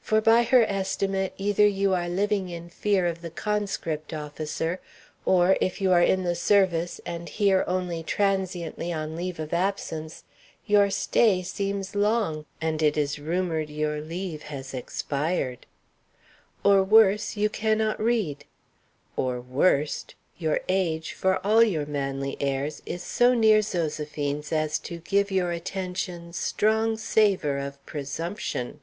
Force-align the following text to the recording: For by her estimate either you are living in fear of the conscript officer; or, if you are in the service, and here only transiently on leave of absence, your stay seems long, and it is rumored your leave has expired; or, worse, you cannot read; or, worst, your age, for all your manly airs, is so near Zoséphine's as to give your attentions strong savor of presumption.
For 0.00 0.20
by 0.20 0.44
her 0.44 0.62
estimate 0.68 1.32
either 1.36 1.66
you 1.66 1.94
are 1.94 2.08
living 2.08 2.48
in 2.48 2.68
fear 2.68 3.08
of 3.08 3.22
the 3.22 3.30
conscript 3.30 4.12
officer; 4.14 4.78
or, 5.24 5.58
if 5.60 5.80
you 5.80 5.90
are 5.90 6.00
in 6.00 6.22
the 6.22 6.36
service, 6.36 7.00
and 7.04 7.28
here 7.28 7.64
only 7.66 8.04
transiently 8.04 8.92
on 8.92 9.16
leave 9.16 9.40
of 9.40 9.52
absence, 9.52 10.22
your 10.64 10.90
stay 10.90 11.42
seems 11.42 11.96
long, 11.96 12.44
and 12.60 12.84
it 12.84 12.96
is 12.96 13.18
rumored 13.18 13.68
your 13.68 14.00
leave 14.00 14.42
has 14.44 14.74
expired; 14.74 15.66
or, 16.62 16.84
worse, 16.84 17.36
you 17.36 17.48
cannot 17.50 18.00
read; 18.00 18.44
or, 19.16 19.40
worst, 19.40 20.14
your 20.38 20.60
age, 20.68 21.14
for 21.14 21.44
all 21.44 21.64
your 21.64 21.84
manly 21.84 22.36
airs, 22.40 22.80
is 22.86 23.02
so 23.02 23.34
near 23.34 23.58
Zoséphine's 23.58 24.52
as 24.52 24.78
to 24.78 24.98
give 24.98 25.32
your 25.32 25.50
attentions 25.50 26.36
strong 26.38 26.96
savor 26.96 27.58
of 27.58 27.84
presumption. 27.86 28.78